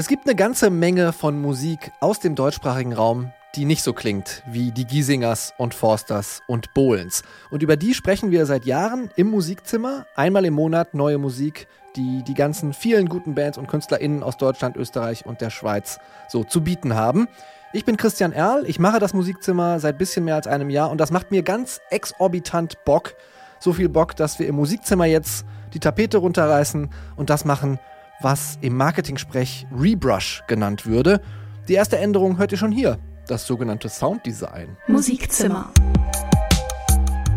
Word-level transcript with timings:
Es 0.00 0.08
gibt 0.08 0.26
eine 0.26 0.34
ganze 0.34 0.70
Menge 0.70 1.12
von 1.12 1.42
Musik 1.42 1.92
aus 2.00 2.20
dem 2.20 2.34
deutschsprachigen 2.34 2.94
Raum, 2.94 3.32
die 3.54 3.66
nicht 3.66 3.82
so 3.82 3.92
klingt 3.92 4.42
wie 4.46 4.72
die 4.72 4.86
Giesingers 4.86 5.52
und 5.58 5.74
Forsters 5.74 6.40
und 6.46 6.72
Bohlens. 6.72 7.22
Und 7.50 7.62
über 7.62 7.76
die 7.76 7.92
sprechen 7.92 8.30
wir 8.30 8.46
seit 8.46 8.64
Jahren 8.64 9.10
im 9.16 9.26
Musikzimmer. 9.30 10.06
Einmal 10.16 10.46
im 10.46 10.54
Monat 10.54 10.94
neue 10.94 11.18
Musik, 11.18 11.68
die 11.96 12.22
die 12.22 12.32
ganzen 12.32 12.72
vielen 12.72 13.10
guten 13.10 13.34
Bands 13.34 13.58
und 13.58 13.68
KünstlerInnen 13.68 14.22
aus 14.22 14.38
Deutschland, 14.38 14.78
Österreich 14.78 15.26
und 15.26 15.42
der 15.42 15.50
Schweiz 15.50 15.98
so 16.30 16.44
zu 16.44 16.62
bieten 16.64 16.94
haben. 16.94 17.28
Ich 17.74 17.84
bin 17.84 17.98
Christian 17.98 18.32
Erl, 18.32 18.64
ich 18.66 18.78
mache 18.78 19.00
das 19.00 19.12
Musikzimmer 19.12 19.80
seit 19.80 19.98
bisschen 19.98 20.24
mehr 20.24 20.36
als 20.36 20.46
einem 20.46 20.70
Jahr 20.70 20.90
und 20.90 20.98
das 20.98 21.10
macht 21.10 21.30
mir 21.30 21.42
ganz 21.42 21.78
exorbitant 21.90 22.86
Bock. 22.86 23.16
So 23.58 23.74
viel 23.74 23.90
Bock, 23.90 24.16
dass 24.16 24.38
wir 24.38 24.48
im 24.48 24.54
Musikzimmer 24.54 25.04
jetzt 25.04 25.44
die 25.74 25.78
Tapete 25.78 26.16
runterreißen 26.16 26.88
und 27.16 27.28
das 27.28 27.44
machen, 27.44 27.78
was 28.20 28.58
im 28.60 28.76
Marketing-Sprech 28.76 29.66
Rebrush 29.76 30.42
genannt 30.46 30.86
würde. 30.86 31.20
Die 31.68 31.74
erste 31.74 31.98
Änderung 31.98 32.38
hört 32.38 32.52
ihr 32.52 32.58
schon 32.58 32.72
hier, 32.72 32.98
das 33.26 33.46
sogenannte 33.46 33.88
Sounddesign. 33.88 34.76
Musikzimmer. 34.88 35.72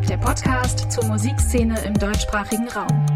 Der 0.09 0.17
Podcast 0.17 0.91
zur 0.91 1.05
Musikszene 1.05 1.79
im 1.85 1.93
deutschsprachigen 1.93 2.67
Raum. 2.69 3.12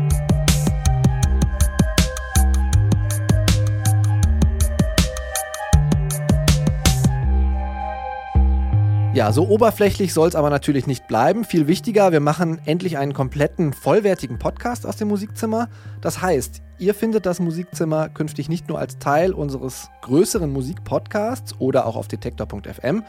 Ja, 9.17 9.31
so 9.31 9.47
oberflächlich 9.49 10.13
soll 10.13 10.27
es 10.27 10.35
aber 10.35 10.51
natürlich 10.51 10.85
nicht 10.85 11.07
bleiben. 11.07 11.43
Viel 11.43 11.65
wichtiger, 11.65 12.11
wir 12.11 12.19
machen 12.19 12.61
endlich 12.65 12.99
einen 12.99 13.13
kompletten, 13.13 13.73
vollwertigen 13.73 14.37
Podcast 14.37 14.85
aus 14.85 14.97
dem 14.97 15.07
Musikzimmer. 15.07 15.69
Das 16.01 16.21
heißt, 16.21 16.61
ihr 16.77 16.93
findet 16.93 17.25
das 17.25 17.39
Musikzimmer 17.39 18.09
künftig 18.09 18.47
nicht 18.47 18.69
nur 18.69 18.77
als 18.77 18.99
Teil 18.99 19.33
unseres 19.33 19.89
größeren 20.03 20.53
Musikpodcasts 20.53 21.55
oder 21.57 21.87
auch 21.87 21.95
auf 21.95 22.07
detektor.fm. 22.07 23.03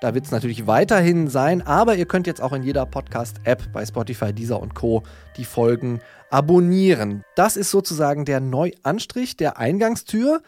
Da 0.00 0.12
wird 0.12 0.24
es 0.24 0.32
natürlich 0.32 0.66
weiterhin 0.66 1.28
sein, 1.28 1.62
aber 1.62 1.94
ihr 1.94 2.06
könnt 2.06 2.26
jetzt 2.26 2.42
auch 2.42 2.52
in 2.52 2.64
jeder 2.64 2.84
Podcast-App 2.84 3.72
bei 3.72 3.86
Spotify, 3.86 4.32
Deezer 4.32 4.60
und 4.60 4.74
Co. 4.74 5.04
die 5.36 5.44
Folgen 5.44 6.00
abonnieren. 6.30 7.22
Das 7.36 7.56
ist 7.56 7.70
sozusagen 7.70 8.24
der 8.24 8.40
Neuanstrich 8.40 9.36
der 9.36 9.56
Eingangstür. 9.56 10.42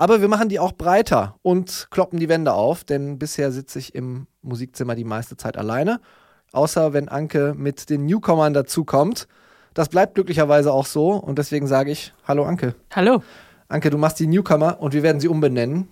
Aber 0.00 0.22
wir 0.22 0.28
machen 0.28 0.48
die 0.48 0.58
auch 0.58 0.72
breiter 0.72 1.34
und 1.42 1.88
kloppen 1.90 2.18
die 2.18 2.30
Wände 2.30 2.54
auf, 2.54 2.84
denn 2.84 3.18
bisher 3.18 3.52
sitze 3.52 3.78
ich 3.78 3.94
im 3.94 4.28
Musikzimmer 4.40 4.94
die 4.94 5.04
meiste 5.04 5.36
Zeit 5.36 5.58
alleine. 5.58 6.00
Außer 6.52 6.94
wenn 6.94 7.10
Anke 7.10 7.52
mit 7.54 7.90
den 7.90 8.06
Newcomern 8.06 8.54
dazukommt. 8.54 9.28
Das 9.74 9.90
bleibt 9.90 10.14
glücklicherweise 10.14 10.72
auch 10.72 10.86
so 10.86 11.10
und 11.10 11.36
deswegen 11.38 11.66
sage 11.66 11.90
ich 11.90 12.14
Hallo 12.26 12.44
Anke. 12.46 12.76
Hallo. 12.94 13.22
Anke, 13.68 13.90
du 13.90 13.98
machst 13.98 14.18
die 14.20 14.26
Newcomer 14.26 14.80
und 14.80 14.94
wir 14.94 15.02
werden 15.02 15.20
sie 15.20 15.28
umbenennen 15.28 15.90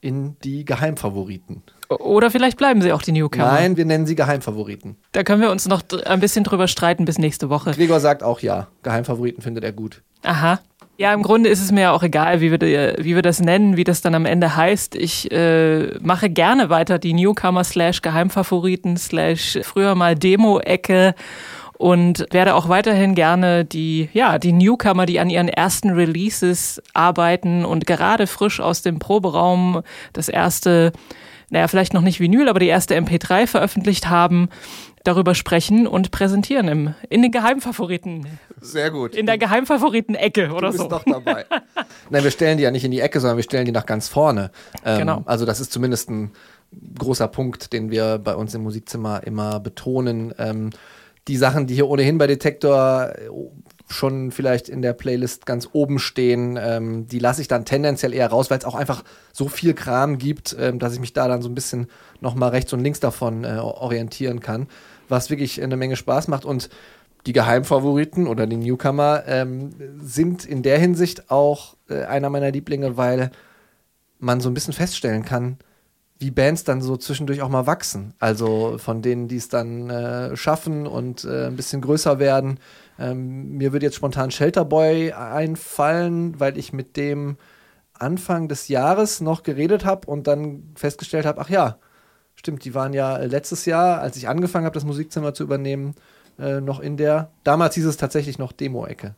in 0.00 0.36
die 0.44 0.64
Geheimfavoriten. 0.64 1.64
Oder 1.88 2.30
vielleicht 2.30 2.58
bleiben 2.58 2.80
sie 2.80 2.92
auch 2.92 3.02
die 3.02 3.10
Newcomer. 3.10 3.46
Nein, 3.46 3.76
wir 3.76 3.86
nennen 3.86 4.06
sie 4.06 4.14
Geheimfavoriten. 4.14 4.98
Da 5.10 5.24
können 5.24 5.42
wir 5.42 5.50
uns 5.50 5.66
noch 5.66 5.82
ein 6.06 6.20
bisschen 6.20 6.44
drüber 6.44 6.68
streiten 6.68 7.04
bis 7.04 7.18
nächste 7.18 7.50
Woche. 7.50 7.72
Gregor 7.72 7.98
sagt 7.98 8.22
auch 8.22 8.38
ja. 8.38 8.68
Geheimfavoriten 8.84 9.42
findet 9.42 9.64
er 9.64 9.72
gut. 9.72 10.02
Aha. 10.22 10.60
Ja, 11.00 11.14
im 11.14 11.22
Grunde 11.22 11.48
ist 11.48 11.62
es 11.62 11.70
mir 11.70 11.92
auch 11.92 12.02
egal, 12.02 12.40
wie 12.40 12.50
wir, 12.50 12.96
wie 12.98 13.14
wir 13.14 13.22
das 13.22 13.38
nennen, 13.38 13.76
wie 13.76 13.84
das 13.84 14.00
dann 14.00 14.16
am 14.16 14.26
Ende 14.26 14.56
heißt. 14.56 14.96
Ich 14.96 15.30
äh, 15.30 15.96
mache 16.00 16.28
gerne 16.28 16.70
weiter 16.70 16.98
die 16.98 17.12
Newcomer 17.12 17.62
slash 17.62 18.02
Geheimfavoriten 18.02 18.96
slash 18.96 19.60
früher 19.62 19.94
mal 19.94 20.16
Demo-Ecke 20.16 21.14
und 21.74 22.26
werde 22.32 22.56
auch 22.56 22.68
weiterhin 22.68 23.14
gerne 23.14 23.64
die, 23.64 24.08
ja, 24.12 24.40
die 24.40 24.50
Newcomer, 24.50 25.06
die 25.06 25.20
an 25.20 25.30
ihren 25.30 25.48
ersten 25.48 25.90
Releases 25.90 26.82
arbeiten 26.94 27.64
und 27.64 27.86
gerade 27.86 28.26
frisch 28.26 28.58
aus 28.58 28.82
dem 28.82 28.98
Proberaum 28.98 29.82
das 30.14 30.28
erste, 30.28 30.90
naja, 31.48 31.68
vielleicht 31.68 31.94
noch 31.94 32.02
nicht 32.02 32.18
Vinyl, 32.18 32.48
aber 32.48 32.58
die 32.58 32.66
erste 32.66 32.96
MP3 32.96 33.46
veröffentlicht 33.46 34.08
haben, 34.08 34.48
darüber 35.04 35.36
sprechen 35.36 35.86
und 35.86 36.10
präsentieren 36.10 36.66
im, 36.66 36.94
in 37.08 37.22
den 37.22 37.30
Geheimfavoriten. 37.30 38.26
Sehr 38.60 38.90
gut. 38.90 39.14
In 39.14 39.26
der 39.26 39.38
Geheimfavoriten-Ecke 39.38 40.50
oder 40.50 40.68
du 40.68 40.72
bist 40.72 40.78
so. 40.78 40.88
doch 40.88 41.04
dabei. 41.04 41.46
Nein, 42.10 42.24
wir 42.24 42.30
stellen 42.30 42.58
die 42.58 42.64
ja 42.64 42.70
nicht 42.70 42.84
in 42.84 42.90
die 42.90 43.00
Ecke, 43.00 43.20
sondern 43.20 43.36
wir 43.36 43.44
stellen 43.44 43.64
die 43.64 43.72
nach 43.72 43.86
ganz 43.86 44.08
vorne. 44.08 44.50
Ähm, 44.84 44.98
Genau. 44.98 45.22
Also 45.26 45.44
das 45.46 45.60
ist 45.60 45.72
zumindest 45.72 46.10
ein 46.10 46.32
großer 46.98 47.28
Punkt, 47.28 47.72
den 47.72 47.90
wir 47.90 48.18
bei 48.18 48.34
uns 48.34 48.54
im 48.54 48.62
Musikzimmer 48.62 49.22
immer 49.24 49.60
betonen. 49.60 50.34
Ähm, 50.38 50.70
die 51.28 51.36
Sachen, 51.36 51.66
die 51.66 51.74
hier 51.74 51.88
ohnehin 51.88 52.18
bei 52.18 52.26
Detektor 52.26 53.12
äh, 53.16 53.28
schon 53.90 54.32
vielleicht 54.32 54.68
in 54.68 54.82
der 54.82 54.92
Playlist 54.92 55.46
ganz 55.46 55.68
oben 55.72 55.98
stehen, 55.98 56.58
ähm, 56.60 57.06
die 57.06 57.18
lasse 57.18 57.40
ich 57.40 57.48
dann 57.48 57.64
tendenziell 57.64 58.12
eher 58.12 58.28
raus, 58.28 58.50
weil 58.50 58.58
es 58.58 58.64
auch 58.64 58.74
einfach 58.74 59.02
so 59.32 59.48
viel 59.48 59.72
Kram 59.74 60.18
gibt, 60.18 60.54
ähm, 60.58 60.78
dass 60.78 60.92
ich 60.92 61.00
mich 61.00 61.14
da 61.14 61.26
dann 61.26 61.40
so 61.40 61.48
ein 61.48 61.54
bisschen 61.54 61.88
nochmal 62.20 62.50
rechts 62.50 62.72
und 62.72 62.80
links 62.80 63.00
davon 63.00 63.44
äh, 63.44 63.58
orientieren 63.58 64.40
kann, 64.40 64.68
was 65.08 65.30
wirklich 65.30 65.62
eine 65.62 65.76
Menge 65.76 65.96
Spaß 65.96 66.28
macht 66.28 66.44
und 66.44 66.68
die 67.26 67.32
Geheimfavoriten 67.32 68.26
oder 68.26 68.46
die 68.46 68.56
Newcomer 68.56 69.24
ähm, 69.26 69.70
sind 70.00 70.44
in 70.44 70.62
der 70.62 70.78
Hinsicht 70.78 71.30
auch 71.30 71.76
äh, 71.88 72.04
einer 72.04 72.30
meiner 72.30 72.50
Lieblinge, 72.50 72.96
weil 72.96 73.30
man 74.18 74.40
so 74.40 74.50
ein 74.50 74.54
bisschen 74.54 74.74
feststellen 74.74 75.24
kann, 75.24 75.58
wie 76.18 76.30
Bands 76.30 76.64
dann 76.64 76.82
so 76.82 76.96
zwischendurch 76.96 77.42
auch 77.42 77.48
mal 77.48 77.66
wachsen. 77.66 78.14
Also 78.18 78.76
von 78.78 79.02
denen, 79.02 79.28
die 79.28 79.36
es 79.36 79.48
dann 79.48 79.88
äh, 79.88 80.36
schaffen 80.36 80.86
und 80.86 81.24
äh, 81.24 81.46
ein 81.46 81.56
bisschen 81.56 81.80
größer 81.80 82.18
werden. 82.18 82.58
Ähm, 82.98 83.56
mir 83.56 83.72
würde 83.72 83.86
jetzt 83.86 83.96
spontan 83.96 84.30
Shelterboy 84.30 85.12
einfallen, 85.12 86.38
weil 86.40 86.58
ich 86.58 86.72
mit 86.72 86.96
dem 86.96 87.36
Anfang 87.92 88.48
des 88.48 88.68
Jahres 88.68 89.20
noch 89.20 89.42
geredet 89.42 89.84
habe 89.84 90.08
und 90.08 90.26
dann 90.26 90.72
festgestellt 90.74 91.26
habe, 91.26 91.40
ach 91.40 91.50
ja, 91.50 91.78
stimmt, 92.34 92.64
die 92.64 92.74
waren 92.74 92.92
ja 92.92 93.16
letztes 93.18 93.64
Jahr, 93.64 94.00
als 94.00 94.16
ich 94.16 94.28
angefangen 94.28 94.64
habe, 94.64 94.74
das 94.74 94.84
Musikzimmer 94.84 95.34
zu 95.34 95.42
übernehmen, 95.44 95.94
äh, 96.38 96.60
noch 96.60 96.80
in 96.80 96.96
der, 96.96 97.30
damals 97.44 97.74
hieß 97.74 97.86
es 97.86 97.96
tatsächlich 97.96 98.38
noch 98.38 98.52
Demo-Ecke. 98.52 99.14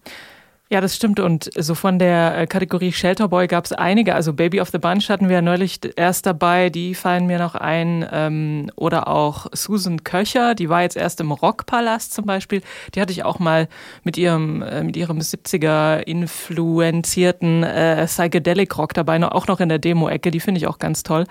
Ja, 0.72 0.80
das 0.80 0.94
stimmt. 0.94 1.18
Und 1.18 1.50
so 1.58 1.74
von 1.74 1.98
der 1.98 2.38
äh, 2.38 2.46
Kategorie 2.46 2.92
Shelterboy 2.92 3.48
gab 3.48 3.64
es 3.64 3.72
einige. 3.72 4.14
Also 4.14 4.32
Baby 4.32 4.60
of 4.60 4.68
the 4.68 4.78
Bunch 4.78 5.08
hatten 5.08 5.28
wir 5.28 5.34
ja 5.34 5.42
neulich 5.42 5.80
erst 5.96 6.26
dabei. 6.26 6.70
Die 6.70 6.94
fallen 6.94 7.26
mir 7.26 7.40
noch 7.40 7.56
ein. 7.56 8.06
Ähm, 8.12 8.70
oder 8.76 9.08
auch 9.08 9.48
Susan 9.52 10.04
Köcher, 10.04 10.54
die 10.54 10.68
war 10.68 10.82
jetzt 10.82 10.96
erst 10.96 11.20
im 11.20 11.32
Rockpalast 11.32 12.12
zum 12.12 12.24
Beispiel. 12.24 12.62
Die 12.94 13.00
hatte 13.00 13.10
ich 13.10 13.24
auch 13.24 13.40
mal 13.40 13.66
mit 14.04 14.16
ihrem, 14.16 14.62
äh, 14.62 14.84
mit 14.84 14.96
ihrem 14.96 15.18
70er 15.18 16.02
influenzierten 16.02 17.64
äh, 17.64 18.06
Psychedelic 18.06 18.78
Rock 18.78 18.94
dabei, 18.94 19.20
auch 19.24 19.48
noch 19.48 19.58
in 19.58 19.70
der 19.70 19.80
Demo-Ecke. 19.80 20.30
Die 20.30 20.38
finde 20.38 20.58
ich 20.58 20.68
auch 20.68 20.78
ganz 20.78 21.02
toll. 21.02 21.24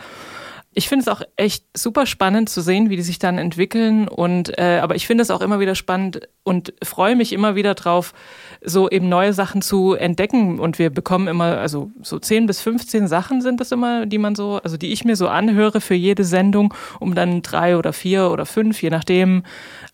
Ich 0.71 0.87
finde 0.87 1.01
es 1.01 1.07
auch 1.07 1.23
echt 1.35 1.65
super 1.75 2.05
spannend 2.05 2.47
zu 2.47 2.61
sehen, 2.61 2.91
wie 2.91 2.95
die 2.95 3.01
sich 3.01 3.17
dann 3.17 3.39
entwickeln. 3.39 4.07
Und 4.07 4.55
äh, 4.59 4.79
aber 4.83 4.95
ich 4.95 5.07
finde 5.07 5.23
es 5.23 5.31
auch 5.31 5.41
immer 5.41 5.59
wieder 5.59 5.73
spannend 5.73 6.27
und 6.43 6.73
freue 6.83 7.15
mich 7.15 7.33
immer 7.33 7.55
wieder 7.55 7.73
drauf, 7.73 8.13
so 8.63 8.87
eben 8.87 9.09
neue 9.09 9.33
Sachen 9.33 9.63
zu 9.63 9.95
entdecken. 9.95 10.59
Und 10.59 10.77
wir 10.77 10.91
bekommen 10.91 11.27
immer, 11.27 11.57
also 11.57 11.89
so 12.03 12.19
10 12.19 12.45
bis 12.45 12.61
15 12.61 13.07
Sachen 13.07 13.41
sind 13.41 13.59
das 13.59 13.71
immer, 13.71 14.05
die 14.05 14.19
man 14.19 14.35
so, 14.35 14.59
also 14.63 14.77
die 14.77 14.91
ich 14.91 15.03
mir 15.03 15.15
so 15.15 15.27
anhöre 15.27 15.81
für 15.81 15.95
jede 15.95 16.23
Sendung, 16.23 16.71
um 16.99 17.15
dann 17.15 17.41
drei 17.41 17.75
oder 17.75 17.91
vier 17.91 18.29
oder 18.29 18.45
fünf, 18.45 18.79
je 18.83 18.91
nachdem, 18.91 19.41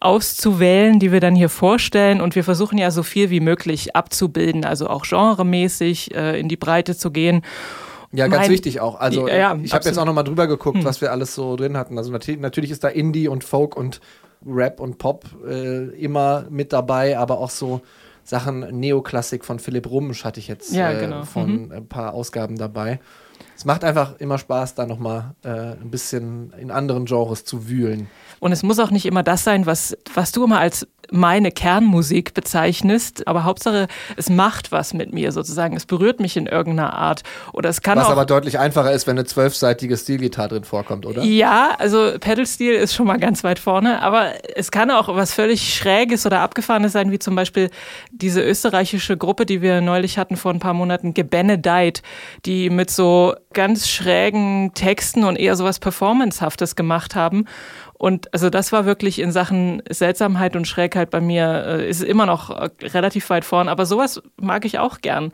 auszuwählen, 0.01 0.99
die 0.99 1.13
wir 1.13 1.21
dann 1.21 1.35
hier 1.35 1.49
vorstellen. 1.49 2.19
Und 2.19 2.35
wir 2.35 2.43
versuchen 2.43 2.77
ja 2.77 2.91
so 2.91 3.01
viel 3.01 3.29
wie 3.29 3.39
möglich 3.39 3.95
abzubilden, 3.95 4.65
also 4.65 4.89
auch 4.89 5.05
genremäßig 5.05 6.13
äh, 6.13 6.37
in 6.37 6.49
die 6.49 6.57
Breite 6.57 6.97
zu 6.97 7.11
gehen. 7.11 7.43
Ja, 8.15 8.27
ganz 8.27 8.43
Mein- 8.43 8.51
wichtig 8.51 8.79
auch. 8.79 8.99
Also 8.99 9.27
Ja, 9.27 9.35
ja, 9.35 9.59
ich 9.61 9.73
habe 9.73 9.85
jetzt 9.85 9.97
auch 9.97 10.05
noch 10.05 10.13
mal 10.13 10.23
drüber 10.23 10.47
geguckt, 10.47 10.83
was 10.83 11.01
wir 11.01 11.11
alles 11.11 11.35
so 11.35 11.55
drin 11.55 11.77
hatten. 11.77 11.97
Also 11.97 12.11
natürlich, 12.11 12.39
natürlich 12.39 12.71
ist 12.71 12.83
da 12.83 12.87
Indie 12.87 13.27
und 13.27 13.43
Folk 13.43 13.75
und 13.75 13.99
Rap 14.45 14.79
und 14.79 14.97
Pop 14.97 15.25
äh, 15.47 15.85
immer 15.99 16.45
mit 16.49 16.71
dabei, 16.73 17.17
aber 17.17 17.39
auch 17.39 17.49
so 17.49 17.81
Sachen 18.25 18.59
Neoklassik 18.79 19.45
von 19.45 19.59
Philipp 19.59 19.89
Rumsch 19.89 20.25
hatte 20.25 20.39
ich 20.39 20.47
jetzt 20.47 20.73
Ja, 20.73 20.91
äh, 20.91 20.99
genau. 20.99 21.23
von 21.23 21.71
ein 21.71 21.87
paar 21.87 22.13
Ausgaben 22.13 22.57
dabei. 22.57 22.99
Es 23.57 23.63
macht 23.65 23.83
einfach 23.85 24.19
immer 24.19 24.37
Spaß, 24.37 24.75
da 24.75 24.85
noch 24.85 24.99
mal 24.99 25.35
äh, 25.43 25.49
ein 25.49 25.89
bisschen 25.91 26.53
in 26.59 26.71
anderen 26.71 27.05
Genres 27.05 27.45
zu 27.45 27.69
wühlen. 27.69 28.07
Und 28.39 28.51
es 28.51 28.63
muss 28.63 28.79
auch 28.79 28.91
nicht 28.91 29.05
immer 29.05 29.23
das 29.23 29.43
sein, 29.45 29.65
was, 29.65 29.95
was 30.13 30.31
du 30.33 30.43
immer 30.43 30.59
als 30.59 30.87
meine 31.11 31.51
Kernmusik 31.51 32.33
bezeichnest, 32.33 33.27
aber 33.27 33.43
Hauptsache, 33.43 33.87
es 34.17 34.29
macht 34.29 34.71
was 34.71 34.93
mit 34.93 35.13
mir 35.13 35.31
sozusagen. 35.31 35.75
Es 35.77 35.85
berührt 35.85 36.19
mich 36.19 36.35
in 36.35 36.47
irgendeiner 36.47 36.93
Art. 36.93 37.21
Oder 37.53 37.69
es 37.69 37.81
kann 37.81 37.97
Was 37.97 38.07
auch. 38.07 38.11
aber 38.11 38.25
deutlich 38.25 38.57
einfacher 38.59 38.91
ist, 38.91 39.05
wenn 39.07 39.17
eine 39.17 39.25
zwölfseitige 39.25 39.95
Stilgitarre 39.97 40.49
drin 40.49 40.63
vorkommt, 40.63 41.05
oder? 41.05 41.23
Ja, 41.23 41.75
also 41.77 42.13
Pedal-Steel 42.19 42.73
ist 42.73 42.95
schon 42.95 43.05
mal 43.07 43.17
ganz 43.19 43.43
weit 43.43 43.59
vorne, 43.59 44.01
aber 44.01 44.31
es 44.55 44.71
kann 44.71 44.89
auch 44.91 45.07
was 45.15 45.33
völlig 45.33 45.75
Schräges 45.75 46.25
oder 46.25 46.39
Abgefahrenes 46.41 46.91
sein, 46.93 47.11
wie 47.11 47.19
zum 47.19 47.35
Beispiel 47.35 47.69
diese 48.17 48.41
österreichische 48.41 49.17
Gruppe, 49.17 49.45
die 49.45 49.61
wir 49.61 49.81
neulich 49.81 50.17
hatten 50.17 50.37
vor 50.37 50.51
ein 50.51 50.59
paar 50.59 50.73
Monaten, 50.73 51.13
Gebenedeit, 51.13 52.01
die 52.45 52.69
mit 52.69 52.89
so 52.89 53.35
ganz 53.53 53.89
schrägen 53.89 54.71
Texten 54.73 55.25
und 55.25 55.35
eher 55.35 55.55
sowas 55.55 55.79
Performancehaftes 55.79 56.75
gemacht 56.75 57.15
haben. 57.15 57.45
Und 57.97 58.33
also 58.33 58.49
das 58.49 58.71
war 58.71 58.85
wirklich 58.85 59.19
in 59.19 59.31
Sachen 59.31 59.81
Seltsamheit 59.89 60.55
und 60.55 60.67
Schrägheit 60.67 61.09
bei 61.09 61.21
mir, 61.21 61.65
äh, 61.65 61.89
ist 61.89 62.03
immer 62.03 62.25
noch 62.25 62.49
äh, 62.49 62.69
relativ 62.83 63.29
weit 63.29 63.45
vorn. 63.45 63.69
Aber 63.69 63.85
sowas 63.85 64.21
mag 64.39 64.65
ich 64.65 64.79
auch 64.79 65.01
gern. 65.01 65.25
Mhm. 65.25 65.31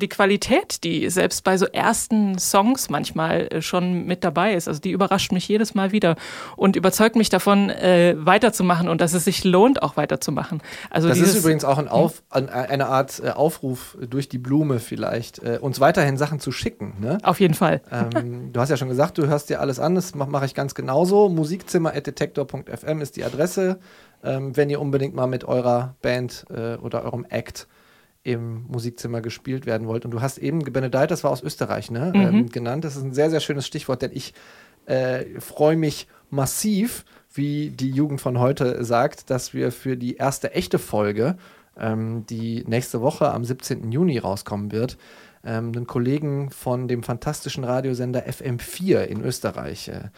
Die 0.00 0.08
Qualität, 0.08 0.84
die 0.84 1.08
selbst 1.08 1.42
bei 1.42 1.56
so 1.56 1.66
ersten 1.66 2.38
Songs 2.38 2.90
manchmal 2.90 3.48
äh, 3.48 3.62
schon 3.62 4.04
mit 4.04 4.24
dabei 4.24 4.54
ist, 4.54 4.68
also 4.68 4.80
die 4.80 4.90
überrascht 4.90 5.32
mich 5.32 5.48
jedes 5.48 5.74
Mal 5.74 5.92
wieder 5.92 6.16
und 6.56 6.76
überzeugt 6.76 7.16
mich 7.16 7.30
davon, 7.30 7.70
äh, 7.70 8.14
weiterzumachen 8.18 8.88
und 8.88 9.00
dass 9.00 9.14
es 9.14 9.24
sich 9.24 9.44
lohnt, 9.44 9.82
auch 9.82 9.96
weiterzumachen. 9.96 10.62
Also 10.90 11.08
das 11.08 11.18
ist 11.18 11.34
übrigens 11.34 11.64
auch 11.64 11.78
ein 11.78 11.88
Auf, 11.88 12.22
eine 12.30 12.86
Art 12.86 13.22
äh, 13.24 13.30
Aufruf 13.30 13.96
durch 14.00 14.28
die 14.28 14.38
Blume 14.38 14.80
vielleicht, 14.80 15.38
äh, 15.42 15.58
uns 15.60 15.80
weiterhin 15.80 16.16
Sachen 16.18 16.40
zu 16.40 16.52
schicken. 16.52 16.94
Ne? 17.00 17.18
Auf 17.22 17.40
jeden 17.40 17.54
Fall. 17.54 17.80
Ähm, 17.90 18.52
du 18.52 18.60
hast 18.60 18.68
ja 18.68 18.76
schon 18.76 18.88
gesagt, 18.88 19.16
du 19.18 19.26
hörst 19.26 19.48
dir 19.48 19.60
alles 19.60 19.80
an, 19.80 19.94
das 19.94 20.14
mache 20.14 20.30
mach 20.30 20.42
ich 20.42 20.54
ganz 20.54 20.74
genauso. 20.74 21.28
Musikzimmer.detektor.fm 22.02 23.00
ist 23.00 23.16
die 23.16 23.24
Adresse, 23.24 23.78
ähm, 24.22 24.56
wenn 24.56 24.70
ihr 24.70 24.80
unbedingt 24.80 25.14
mal 25.14 25.26
mit 25.26 25.44
eurer 25.44 25.96
Band 26.02 26.44
äh, 26.50 26.76
oder 26.76 27.04
eurem 27.04 27.24
Act 27.28 27.66
im 28.24 28.66
Musikzimmer 28.68 29.20
gespielt 29.20 29.66
werden 29.66 29.88
wollt. 29.88 30.04
Und 30.04 30.12
du 30.12 30.20
hast 30.20 30.38
eben 30.38 30.60
Benedeit, 30.60 31.10
das 31.10 31.24
war 31.24 31.30
aus 31.30 31.42
Österreich, 31.42 31.90
ne, 31.90 32.12
mhm. 32.14 32.20
ähm, 32.20 32.48
genannt. 32.50 32.84
Das 32.84 32.96
ist 32.96 33.02
ein 33.02 33.14
sehr, 33.14 33.30
sehr 33.30 33.40
schönes 33.40 33.66
Stichwort, 33.66 34.02
denn 34.02 34.12
ich 34.12 34.32
äh, 34.86 35.40
freue 35.40 35.76
mich 35.76 36.06
massiv, 36.30 37.04
wie 37.32 37.70
die 37.70 37.90
Jugend 37.90 38.20
von 38.20 38.38
heute 38.38 38.84
sagt, 38.84 39.30
dass 39.30 39.54
wir 39.54 39.72
für 39.72 39.96
die 39.96 40.16
erste 40.16 40.52
echte 40.52 40.78
Folge, 40.78 41.36
ähm, 41.76 42.24
die 42.28 42.64
nächste 42.66 43.00
Woche 43.00 43.32
am 43.32 43.44
17. 43.44 43.90
Juni 43.90 44.18
rauskommen 44.18 44.70
wird, 44.70 44.98
ähm, 45.44 45.72
einen 45.74 45.86
Kollegen 45.86 46.50
von 46.50 46.86
dem 46.86 47.02
fantastischen 47.02 47.64
Radiosender 47.64 48.26
FM4 48.26 49.02
in 49.02 49.24
Österreich 49.24 49.88
äh, 49.88 50.10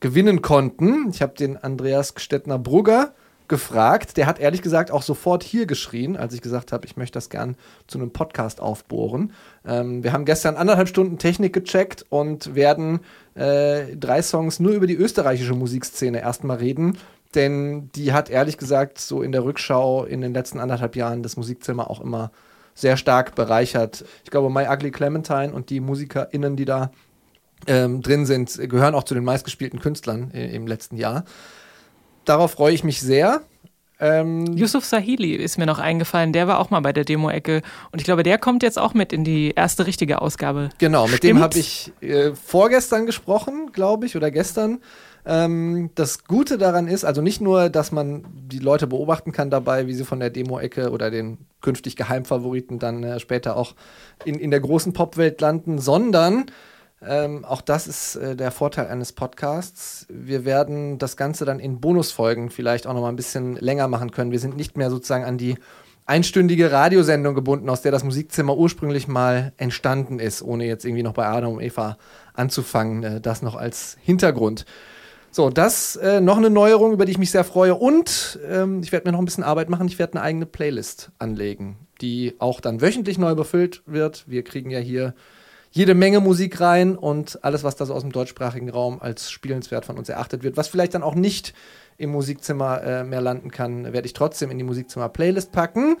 gewinnen 0.00 0.42
konnten. 0.42 1.10
Ich 1.10 1.22
habe 1.22 1.34
den 1.34 1.56
Andreas 1.56 2.14
Gstettner-Brugger 2.14 3.12
gefragt. 3.48 4.16
Der 4.16 4.26
hat 4.26 4.38
ehrlich 4.38 4.62
gesagt 4.62 4.90
auch 4.90 5.02
sofort 5.02 5.42
hier 5.42 5.66
geschrien, 5.66 6.16
als 6.16 6.34
ich 6.34 6.42
gesagt 6.42 6.72
habe, 6.72 6.86
ich 6.86 6.96
möchte 6.96 7.16
das 7.16 7.30
gern 7.30 7.56
zu 7.86 7.98
einem 7.98 8.10
Podcast 8.10 8.60
aufbohren. 8.60 9.32
Ähm, 9.64 10.02
wir 10.02 10.12
haben 10.12 10.24
gestern 10.24 10.56
anderthalb 10.56 10.88
Stunden 10.88 11.18
Technik 11.18 11.52
gecheckt 11.52 12.04
und 12.08 12.54
werden 12.54 13.00
äh, 13.34 13.96
drei 13.96 14.22
Songs 14.22 14.60
nur 14.60 14.72
über 14.72 14.86
die 14.86 14.96
österreichische 14.96 15.54
Musikszene 15.54 16.20
erstmal 16.20 16.58
reden. 16.58 16.98
Denn 17.34 17.90
die 17.94 18.12
hat 18.12 18.30
ehrlich 18.30 18.56
gesagt 18.56 18.98
so 18.98 19.22
in 19.22 19.32
der 19.32 19.44
Rückschau 19.44 20.04
in 20.04 20.20
den 20.20 20.32
letzten 20.32 20.58
anderthalb 20.58 20.96
Jahren 20.96 21.22
das 21.22 21.36
Musikzimmer 21.36 21.90
auch 21.90 22.00
immer 22.00 22.30
sehr 22.74 22.96
stark 22.96 23.34
bereichert. 23.34 24.04
Ich 24.24 24.30
glaube, 24.30 24.50
My 24.50 24.66
Ugly 24.68 24.90
Clementine 24.90 25.52
und 25.52 25.70
die 25.70 25.80
MusikerInnen, 25.80 26.56
die 26.56 26.66
da 26.66 26.90
ähm, 27.66 28.02
drin 28.02 28.26
sind, 28.26 28.58
gehören 28.68 28.94
auch 28.94 29.04
zu 29.04 29.14
den 29.14 29.24
meistgespielten 29.24 29.80
Künstlern 29.80 30.30
äh, 30.32 30.54
im 30.54 30.66
letzten 30.66 30.96
Jahr. 30.96 31.24
Darauf 32.24 32.52
freue 32.52 32.74
ich 32.74 32.84
mich 32.84 33.00
sehr. 33.00 33.42
Ähm, 33.98 34.44
Yusuf 34.54 34.84
Sahili 34.84 35.34
ist 35.34 35.56
mir 35.56 35.64
noch 35.64 35.78
eingefallen, 35.78 36.34
der 36.34 36.46
war 36.46 36.58
auch 36.58 36.68
mal 36.68 36.80
bei 36.80 36.92
der 36.92 37.04
Demo-Ecke 37.04 37.62
und 37.92 37.98
ich 37.98 38.04
glaube, 38.04 38.22
der 38.22 38.36
kommt 38.36 38.62
jetzt 38.62 38.78
auch 38.78 38.92
mit 38.92 39.10
in 39.10 39.24
die 39.24 39.52
erste 39.56 39.86
richtige 39.86 40.20
Ausgabe. 40.20 40.68
Genau, 40.76 41.06
mit 41.06 41.18
Stimmt? 41.18 41.38
dem 41.38 41.40
habe 41.40 41.58
ich 41.58 41.92
äh, 42.02 42.32
vorgestern 42.34 43.06
gesprochen, 43.06 43.70
glaube 43.72 44.04
ich, 44.04 44.14
oder 44.14 44.30
gestern. 44.30 44.80
Ähm, 45.24 45.90
das 45.94 46.24
Gute 46.24 46.58
daran 46.58 46.88
ist, 46.88 47.04
also 47.04 47.22
nicht 47.22 47.40
nur, 47.40 47.70
dass 47.70 47.90
man 47.90 48.26
die 48.32 48.58
Leute 48.58 48.86
beobachten 48.86 49.32
kann 49.32 49.48
dabei, 49.48 49.86
wie 49.86 49.94
sie 49.94 50.04
von 50.04 50.20
der 50.20 50.28
Demo-Ecke 50.28 50.90
oder 50.90 51.10
den 51.10 51.38
künftig 51.62 51.96
Geheimfavoriten 51.96 52.78
dann 52.78 53.02
äh, 53.02 53.18
später 53.18 53.56
auch 53.56 53.74
in, 54.26 54.34
in 54.34 54.50
der 54.50 54.60
großen 54.60 54.92
Popwelt 54.92 55.40
landen, 55.40 55.78
sondern 55.78 56.46
ähm, 57.08 57.44
auch 57.44 57.60
das 57.60 57.86
ist 57.86 58.16
äh, 58.16 58.36
der 58.36 58.50
Vorteil 58.50 58.88
eines 58.88 59.12
Podcasts. 59.12 60.06
Wir 60.08 60.44
werden 60.44 60.98
das 60.98 61.16
Ganze 61.16 61.44
dann 61.44 61.60
in 61.60 61.80
Bonusfolgen 61.80 62.50
vielleicht 62.50 62.86
auch 62.86 62.94
noch 62.94 63.02
mal 63.02 63.08
ein 63.08 63.16
bisschen 63.16 63.56
länger 63.56 63.88
machen 63.88 64.10
können. 64.10 64.32
Wir 64.32 64.40
sind 64.40 64.56
nicht 64.56 64.76
mehr 64.76 64.90
sozusagen 64.90 65.24
an 65.24 65.38
die 65.38 65.56
einstündige 66.06 66.70
Radiosendung 66.70 67.34
gebunden, 67.34 67.68
aus 67.68 67.82
der 67.82 67.92
das 67.92 68.04
Musikzimmer 68.04 68.56
ursprünglich 68.56 69.08
mal 69.08 69.52
entstanden 69.56 70.18
ist, 70.18 70.42
ohne 70.42 70.66
jetzt 70.66 70.84
irgendwie 70.84 71.02
noch 71.02 71.14
bei 71.14 71.26
Adam 71.26 71.54
und 71.54 71.60
Eva 71.60 71.98
anzufangen. 72.34 73.02
Äh, 73.02 73.20
das 73.20 73.42
noch 73.42 73.54
als 73.54 73.96
Hintergrund. 74.02 74.64
So, 75.30 75.50
das 75.50 75.96
äh, 75.96 76.20
noch 76.20 76.38
eine 76.38 76.48
Neuerung, 76.48 76.92
über 76.92 77.04
die 77.04 77.12
ich 77.12 77.18
mich 77.18 77.30
sehr 77.30 77.44
freue. 77.44 77.74
Und 77.74 78.38
ähm, 78.48 78.80
ich 78.82 78.90
werde 78.90 79.06
mir 79.06 79.12
noch 79.12 79.18
ein 79.18 79.26
bisschen 79.26 79.44
Arbeit 79.44 79.68
machen. 79.68 79.86
Ich 79.86 79.98
werde 79.98 80.14
eine 80.14 80.22
eigene 80.22 80.46
Playlist 80.46 81.10
anlegen, 81.18 81.76
die 82.00 82.34
auch 82.38 82.60
dann 82.60 82.80
wöchentlich 82.80 83.18
neu 83.18 83.34
befüllt 83.34 83.82
wird. 83.84 84.24
Wir 84.26 84.44
kriegen 84.44 84.70
ja 84.70 84.78
hier 84.78 85.14
jede 85.76 85.94
Menge 85.94 86.20
Musik 86.20 86.58
rein 86.62 86.96
und 86.96 87.44
alles, 87.44 87.62
was 87.62 87.76
da 87.76 87.84
so 87.84 87.92
aus 87.92 88.00
dem 88.00 88.10
deutschsprachigen 88.10 88.70
Raum 88.70 89.02
als 89.02 89.30
spielenswert 89.30 89.84
von 89.84 89.98
uns 89.98 90.08
erachtet 90.08 90.42
wird, 90.42 90.56
was 90.56 90.68
vielleicht 90.68 90.94
dann 90.94 91.02
auch 91.02 91.14
nicht 91.14 91.52
im 91.98 92.10
Musikzimmer 92.10 92.82
äh, 92.82 93.04
mehr 93.04 93.20
landen 93.20 93.50
kann, 93.50 93.92
werde 93.92 94.06
ich 94.06 94.14
trotzdem 94.14 94.50
in 94.50 94.56
die 94.56 94.64
Musikzimmer-Playlist 94.64 95.52
packen. 95.52 95.98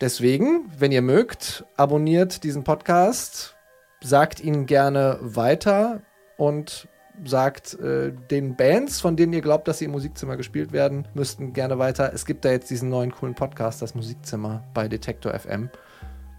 Deswegen, 0.00 0.70
wenn 0.78 0.90
ihr 0.90 1.02
mögt, 1.02 1.66
abonniert 1.76 2.44
diesen 2.44 2.64
Podcast, 2.64 3.56
sagt 4.02 4.40
ihn 4.40 4.64
gerne 4.64 5.18
weiter 5.20 6.00
und 6.38 6.88
sagt 7.26 7.78
äh, 7.78 8.10
den 8.30 8.56
Bands, 8.56 9.02
von 9.02 9.16
denen 9.16 9.34
ihr 9.34 9.42
glaubt, 9.42 9.68
dass 9.68 9.80
sie 9.80 9.84
im 9.84 9.90
Musikzimmer 9.90 10.38
gespielt 10.38 10.72
werden, 10.72 11.06
müssten 11.12 11.52
gerne 11.52 11.78
weiter. 11.78 12.10
Es 12.14 12.24
gibt 12.24 12.46
da 12.46 12.52
jetzt 12.52 12.70
diesen 12.70 12.88
neuen 12.88 13.12
coolen 13.12 13.34
Podcast, 13.34 13.82
das 13.82 13.94
Musikzimmer 13.94 14.64
bei 14.72 14.88
Detektor 14.88 15.38
FM. 15.38 15.68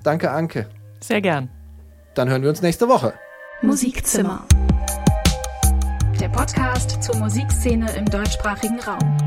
Danke, 0.02 0.31
Anke. 0.31 0.68
Sehr 1.00 1.22
gern. 1.22 1.52
Dann 2.18 2.30
hören 2.30 2.42
wir 2.42 2.50
uns 2.50 2.64
nächste 2.64 2.90
Woche. 2.90 3.14
Musikzimmer. 3.62 4.44
Der 6.19 6.30
Podcast 6.30 7.04
zur 7.04 7.16
Musikszene 7.18 7.96
im 7.96 8.06
deutschsprachigen 8.06 8.80
Raum. 8.80 9.26